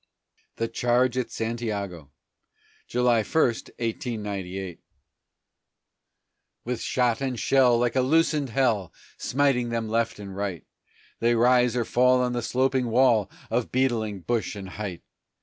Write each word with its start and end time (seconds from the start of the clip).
THE 0.55 0.67
CHARGE 0.67 1.15
AT 1.15 1.29
SANTIAGO 1.29 2.09
[July 2.87 3.21
1, 3.21 3.23
1898] 3.23 4.79
With 6.65 6.81
shot 6.81 7.21
and 7.21 7.39
shell, 7.39 7.77
like 7.77 7.95
a 7.95 8.01
loosened 8.01 8.49
hell, 8.49 8.91
Smiting 9.19 9.69
them 9.69 9.87
left 9.87 10.17
and 10.17 10.35
right, 10.35 10.65
They 11.19 11.35
rise 11.35 11.75
or 11.75 11.85
fall 11.85 12.19
on 12.21 12.33
the 12.33 12.41
sloping 12.41 12.87
wall 12.87 13.29
Of 13.51 13.71
beetling 13.71 14.21
bush 14.21 14.55
and 14.55 14.69
height! 14.69 15.03